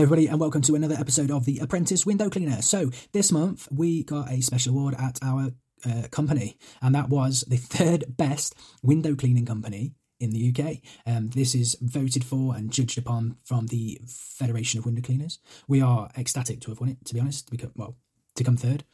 [0.00, 2.62] Everybody, and welcome to another episode of The Apprentice Window Cleaner.
[2.62, 5.50] So, this month we got a special award at our
[5.84, 10.78] uh, company, and that was the third best window cleaning company in the UK.
[11.06, 15.38] Um, this is voted for and judged upon from the Federation of Window Cleaners.
[15.68, 17.50] We are ecstatic to have won it, to be honest.
[17.50, 17.98] Become, well,
[18.36, 18.84] to come third.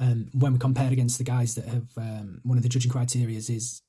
[0.00, 3.38] Um, when we compared against the guys that have, um, one of the judging criteria
[3.38, 3.82] is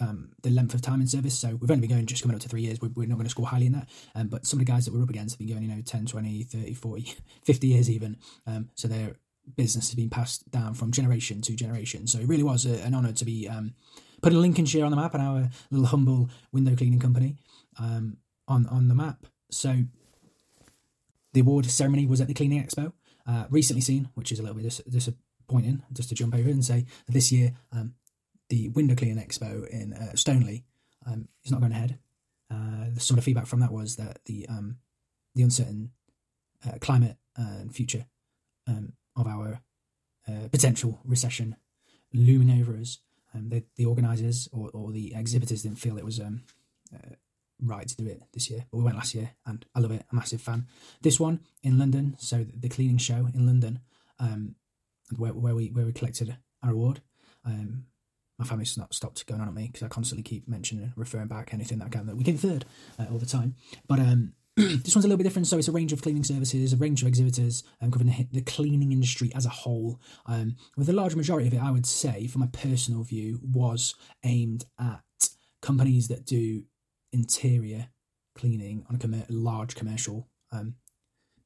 [0.00, 1.38] um, the length of time in service.
[1.38, 2.80] So we've only been going just coming up to three years.
[2.80, 3.88] We're, we're not going to score highly in that.
[4.14, 5.82] Um, but some of the guys that we're up against have been going, you know,
[5.82, 8.16] 10, 20, 30, 40, 50 years even.
[8.46, 9.16] Um, so their
[9.56, 12.06] business has been passed down from generation to generation.
[12.06, 13.74] So it really was a, an honour to be um,
[14.22, 17.36] putting Lincolnshire on the map and our little humble window cleaning company
[17.78, 18.16] um,
[18.48, 19.26] on, on the map.
[19.50, 19.84] So
[21.32, 22.92] the award ceremony was at the Cleaning Expo.
[23.26, 26.64] Uh, recently seen, which is a little bit dis- disappointing, just to jump over and
[26.64, 27.94] say this year um,
[28.48, 30.64] the Window Cleaning Expo in uh, Stoneleigh
[31.06, 31.98] um, is not going ahead.
[32.50, 34.76] Uh, some of the feedback from that was that the um,
[35.34, 35.90] the uncertain
[36.66, 38.06] uh, climate and future
[38.66, 39.60] um, of our
[40.28, 41.56] uh, potential recession
[42.12, 42.98] looming over us,
[43.34, 46.42] um, the, the organisers or, or the exhibitors didn't feel it was um,
[46.94, 47.14] uh,
[47.60, 48.64] right to do it this year.
[48.70, 50.04] But we went last year, and I love it.
[50.10, 50.66] A massive fan.
[51.02, 53.80] This one in London, so the cleaning show in London,
[54.18, 54.54] um,
[55.16, 57.00] where, where we where we collected our award.
[57.44, 57.86] Um,
[58.38, 61.54] my family's not stopped going on at me because I constantly keep mentioning, referring back
[61.54, 62.64] anything that I can that we came third
[62.98, 63.54] uh, all the time.
[63.86, 65.46] But um, this one's a little bit different.
[65.46, 68.92] So it's a range of cleaning services, a range of exhibitors, um, covering the, cleaning
[68.92, 70.00] industry as a whole.
[70.26, 73.94] Um, with the large majority of it, I would say, from my personal view, was
[74.24, 75.28] aimed at
[75.60, 76.64] companies that do
[77.12, 77.88] interior
[78.36, 80.74] cleaning on a large commercial um,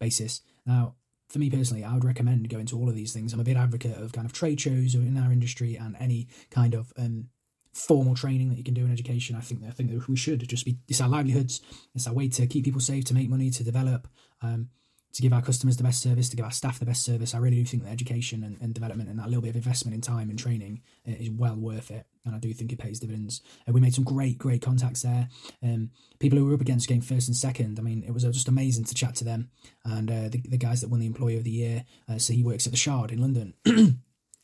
[0.00, 0.42] basis.
[0.66, 0.96] Now,
[1.28, 3.32] for me personally, I would recommend going to all of these things.
[3.32, 6.74] I'm a big advocate of kind of trade shows in our industry and any kind
[6.74, 7.28] of um,
[7.72, 9.36] formal training that you can do in education.
[9.36, 10.78] I think I think that we should just be.
[10.88, 11.60] It's our livelihoods.
[11.94, 14.08] It's our way to keep people safe, to make money, to develop.
[14.42, 14.70] Um,
[15.14, 17.34] to give our customers the best service, to give our staff the best service.
[17.34, 19.94] I really do think that education and, and development and that little bit of investment
[19.94, 22.06] in time and training uh, is well worth it.
[22.28, 23.40] And I do think it pays dividends.
[23.66, 25.28] Uh, we made some great, great contacts there.
[25.62, 28.30] Um, people who were up against game first and second, I mean, it was uh,
[28.30, 29.50] just amazing to chat to them.
[29.84, 32.42] And uh, the, the guys that won the Employee of the Year, uh, so he
[32.42, 33.54] works at the Shard in London.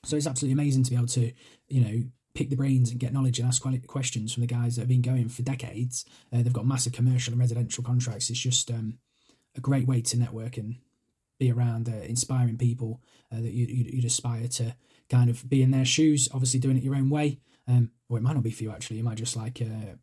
[0.05, 1.33] so it's absolutely amazing to be able to,
[1.69, 2.03] you know,
[2.35, 5.03] pick the brains and get knowledge and ask questions from the guys that have been
[5.03, 6.05] going for decades.
[6.33, 8.29] Uh, they've got massive commercial and residential contracts.
[8.29, 8.99] It's just um,
[9.57, 10.77] a great way to network and
[11.39, 14.77] be around uh, inspiring people that you, would you'd aspire to
[15.09, 17.39] kind of be in their shoes, obviously doing it your own way.
[17.67, 18.99] Um, or it might not be for you actually.
[18.99, 19.95] You might just like uh,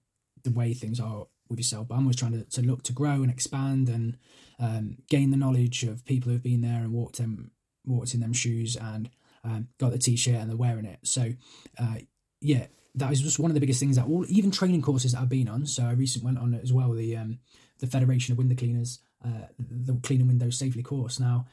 [0.44, 1.88] the way things are with yourself.
[1.88, 4.17] But I'm always trying to, to look to grow and expand and
[4.59, 7.51] um, gain the knowledge of people who've been there and walked them
[7.85, 9.09] walked in them shoes and
[9.44, 10.99] um, got the t-shirt and they're wearing it.
[11.03, 11.33] So
[11.79, 11.95] uh,
[12.39, 15.22] yeah, that is just one of the biggest things that all even training courses that
[15.22, 15.66] I've been on.
[15.66, 17.39] So I recently went on as well the um,
[17.79, 21.19] the Federation of Window Cleaners uh, the cleaning windows safely course.
[21.19, 21.45] Now,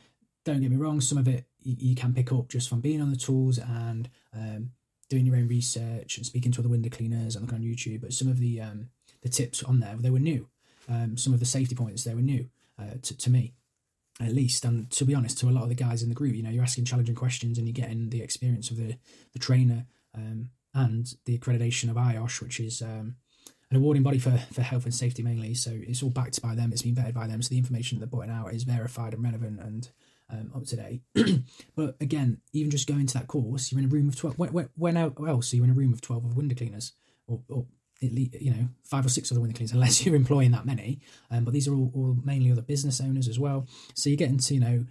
[0.44, 3.02] don't get me wrong, some of it you, you can pick up just from being
[3.02, 4.70] on the tools and um,
[5.08, 8.00] doing your own research and speaking to other window cleaners and looking on YouTube.
[8.00, 8.88] But some of the um,
[9.22, 10.48] the tips on there they were new.
[10.88, 12.48] Um, some of the safety points they were new
[12.78, 13.52] uh, to, to me
[14.20, 16.34] at least and to be honest to a lot of the guys in the group
[16.34, 18.96] you know you're asking challenging questions and you're getting the experience of the
[19.32, 19.84] the trainer
[20.16, 23.16] um, and the accreditation of IOSH which is um,
[23.70, 25.54] an awarding body for, for health and safety mainly.
[25.54, 26.72] So it's all backed by them.
[26.72, 27.42] It's been vetted by them.
[27.42, 29.88] So the information that they're putting out is verified and relevant and
[30.30, 31.02] um, up to date.
[31.76, 34.38] but again, even just going to that course, you're in a room of 12.
[34.38, 36.92] When, when else are you in a room of 12 of window cleaners?
[37.26, 37.66] Or, or
[38.02, 41.00] at least, you know, five or six other window cleaners, unless you're employing that many.
[41.30, 43.66] Um, but these are all, all mainly other business owners as well.
[43.94, 44.84] So you're getting to, you know,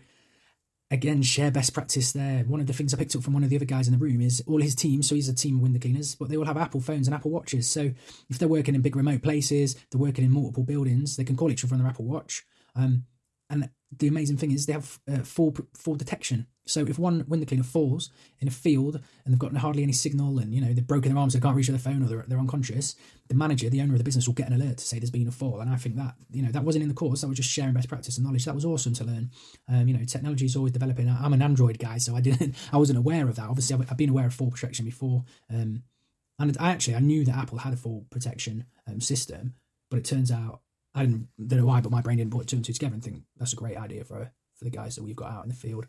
[0.89, 2.43] again share best practice there.
[2.43, 3.99] One of the things I picked up from one of the other guys in the
[3.99, 5.03] room is all his team.
[5.03, 7.31] So he's a team of window cleaners, but they all have Apple phones and Apple
[7.31, 7.69] watches.
[7.69, 7.91] So
[8.29, 11.51] if they're working in big remote places, they're working in multiple buildings, they can call
[11.51, 12.45] each other on their Apple Watch.
[12.75, 13.05] Um,
[13.49, 16.47] and the amazing thing is they have uh, fall fall detection.
[16.65, 18.09] So if one window cleaner falls
[18.39, 21.19] in a field and they've got hardly any signal and you know they've broken their
[21.19, 22.95] arms, they can't reach their phone or they're, they're unconscious,
[23.29, 25.27] the manager, the owner of the business, will get an alert to say there's been
[25.27, 25.61] a fall.
[25.61, 27.21] And I think that you know that wasn't in the course.
[27.21, 28.45] That was just sharing best practice and knowledge.
[28.45, 29.31] That was awesome to learn.
[29.69, 31.09] Um, you know, technology is always developing.
[31.09, 33.47] I'm an Android guy, so I didn't, I wasn't aware of that.
[33.49, 35.83] Obviously, I've, I've been aware of fall protection before, um,
[36.39, 39.53] and I actually I knew that Apple had a fall protection um, system,
[39.89, 40.61] but it turns out
[40.97, 43.03] I didn't don't know why, but my brain didn't put two and two together and
[43.03, 45.55] think that's a great idea for for the guys that we've got out in the
[45.55, 45.85] field.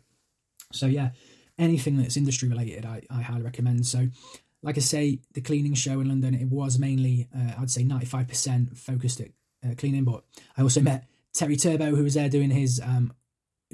[0.71, 1.09] So yeah,
[1.57, 3.85] anything that's industry related, I, I highly recommend.
[3.87, 4.07] So,
[4.61, 8.05] like I say, the cleaning show in London, it was mainly uh, I'd say ninety
[8.05, 9.29] five percent focused at
[9.67, 10.23] uh, cleaning, but
[10.57, 13.11] I also met Terry Turbo who was there doing his um,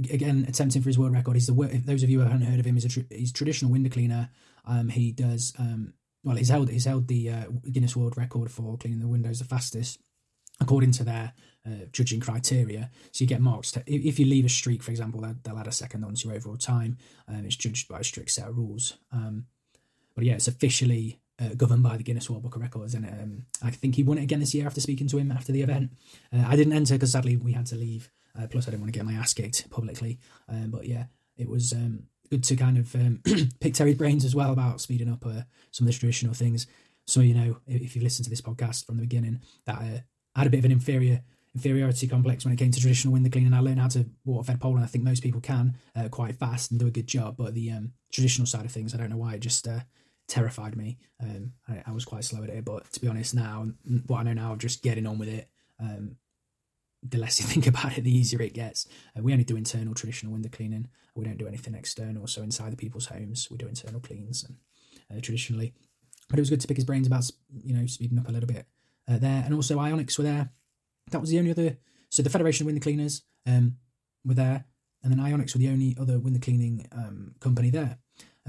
[0.10, 1.36] again attempting for his world record.
[1.36, 3.72] He's the those of you who haven't heard of him, he's a tr- he's traditional
[3.72, 4.30] window cleaner.
[4.66, 5.94] Um, he does um,
[6.24, 6.38] well.
[6.38, 10.00] He's held he's held the uh, Guinness World Record for cleaning the windows the fastest
[10.62, 11.34] according to their
[11.66, 12.92] uh, judging criteria.
[13.12, 13.72] So you get marks.
[13.72, 16.38] To, if you leave a streak, for example, they'll, they'll add a second onto your
[16.38, 16.98] overall time.
[17.28, 18.98] Um, it's judged by a strict set of rules.
[19.12, 19.48] Um,
[20.16, 23.46] but yeah, it's officially uh, governed by the Guinness World Book of Records, and um,
[23.62, 25.92] I think he won it again this year after speaking to him after the event.
[26.32, 28.10] Uh, I didn't enter because sadly we had to leave.
[28.38, 30.20] Uh, plus, I didn't want to get my ass kicked publicly.
[30.50, 31.06] Um, but yeah,
[31.38, 33.22] it was um, good to kind of um,
[33.60, 35.42] pick Terry's brains as well about speeding up uh,
[35.72, 36.68] some of the traditional things.
[37.08, 40.00] So you know, if you've listened to this podcast from the beginning, that uh,
[40.36, 41.22] I had a bit of an inferior
[41.56, 43.54] inferiority complex when it came to traditional window cleaning.
[43.54, 46.36] I learned how to water fed pole, and I think most people can uh, quite
[46.36, 47.38] fast and do a good job.
[47.38, 49.80] But the um, traditional side of things, I don't know why, it just uh,
[50.28, 50.98] terrified me.
[51.22, 53.68] Um, I, I, was quite slow at it, but to be honest, now
[54.08, 55.50] what I know now just getting on with it,
[55.80, 56.18] um,
[57.02, 58.88] the less you think about it, the easier it gets.
[59.18, 60.90] Uh, we only do internal traditional window cleaning.
[61.16, 62.28] We don't do anything external.
[62.28, 64.58] So inside the people's homes, we do internal cleans and
[65.18, 65.74] uh, traditionally.
[66.28, 67.30] But it was good to pick his brains about
[67.64, 68.66] you know speeding up a little bit
[69.08, 70.50] uh, there, and also Ionics were there
[71.12, 71.78] that was the only other.
[72.10, 73.78] So the Federation Window Cleaners um,
[74.26, 74.66] were there,
[75.04, 77.98] and then Ionics were the only other window cleaning um, company there.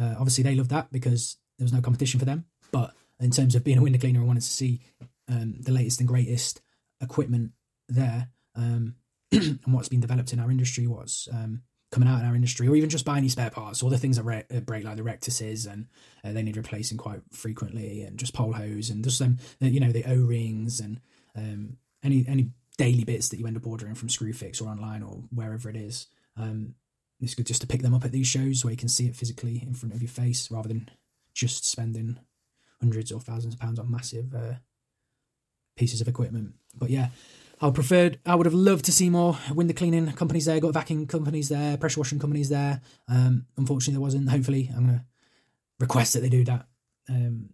[0.00, 2.44] Uh, obviously, they loved that because there was no competition for them.
[2.72, 4.80] But in terms of being a window cleaner, I wanted to see
[5.28, 6.60] um, the latest and greatest
[7.00, 7.52] equipment
[7.88, 8.94] there um,
[9.32, 11.62] and what's been developed in our industry, what's um,
[11.96, 14.16] coming out in our industry, or even just buy any spare parts, all the things
[14.18, 15.86] that re- uh, break, like the rectuses, and
[16.22, 19.92] uh, they need replacing quite frequently, and just pole hose, and just them, you know,
[19.92, 21.00] the O rings, and
[21.34, 25.22] um, any any daily bits that you end up ordering from Screwfix or online or
[25.30, 26.08] wherever it is.
[26.36, 26.74] Um,
[27.18, 29.16] it's good just to pick them up at these shows where you can see it
[29.16, 30.90] physically in front of your face rather than
[31.32, 32.18] just spending
[32.78, 34.56] hundreds or thousands of pounds on massive uh,
[35.76, 36.52] pieces of equipment.
[36.74, 37.08] But yeah,
[37.60, 38.18] I preferred.
[38.26, 41.76] I would have loved to see more window cleaning companies there, got vacuum companies there,
[41.78, 42.82] pressure washing companies there.
[43.08, 44.28] Um, unfortunately, there wasn't.
[44.28, 45.04] Hopefully, I'm gonna
[45.80, 46.66] request that they do that
[47.08, 47.50] um,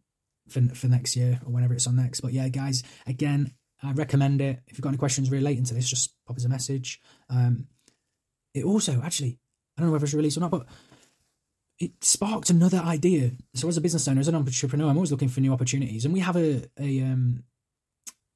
[0.49, 2.21] for for next year or whenever it's on next.
[2.21, 3.53] But yeah, guys, again,
[3.83, 4.61] I recommend it.
[4.67, 7.01] If you've got any questions relating to this, just pop us a message.
[7.31, 7.69] Um,
[8.55, 9.39] it also, actually,
[9.77, 10.67] I don't know whether it's released or not, but
[11.79, 13.33] it sparked another idea.
[13.55, 16.13] So, as a business owner, as an entrepreneur, I'm always looking for new opportunities, and
[16.13, 17.45] we have a a um,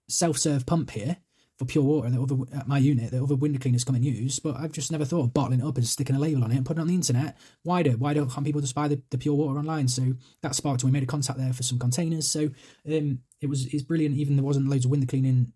[0.09, 1.17] self serve pump here
[1.59, 4.39] for pure water that other at my unit that other window cleaners come and use.
[4.39, 6.57] But I've just never thought of bottling it up and sticking a label on it
[6.57, 7.37] and putting it on the internet.
[7.63, 9.89] Why do why don't people just buy the, the pure water online?
[9.89, 10.85] So that sparked.
[10.85, 12.31] We made a contact there for some containers.
[12.31, 12.51] So
[12.87, 14.17] um, it was it's brilliant.
[14.17, 15.53] Even there wasn't loads of window cleaning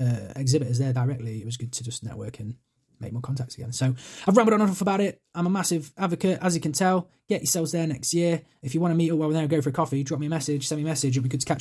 [0.00, 1.40] uh, exhibitors there directly.
[1.40, 2.56] It was good to just network and
[3.00, 3.72] make more contacts again.
[3.72, 3.94] So
[4.26, 5.20] I've rambled on enough about it.
[5.34, 7.08] I'm a massive advocate, as you can tell.
[7.28, 8.42] Get yourselves there next year.
[8.62, 10.02] If you want to meet up while we're there, go for a coffee.
[10.02, 11.12] Drop me a message, send me a message.
[11.12, 11.52] It'd be good to catch